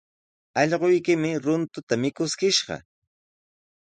Allquykimi 0.61 1.31
runtuta 1.43 1.93
mikuskishqa. 2.03 2.75